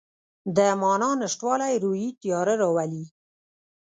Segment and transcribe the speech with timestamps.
[0.55, 3.05] د معنی نشتوالی روحي تیاره راولي.